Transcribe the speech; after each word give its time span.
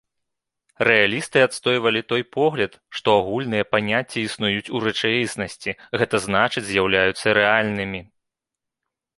Рэалісты 0.87 1.39
адстойвалі 1.47 2.01
той 2.13 2.23
погляд, 2.37 2.79
што 2.99 3.07
агульныя 3.19 3.67
паняцці 3.73 4.23
існуюць 4.27 4.71
у 4.79 4.81
рэчаіснасці, 4.87 5.71
гэта 6.03 6.15
значыць 6.27 6.67
з'яўляюцца 6.71 7.27
рэальнымі. 7.41 8.01